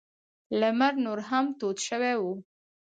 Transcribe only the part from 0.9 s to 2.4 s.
نور هم تود شوی و.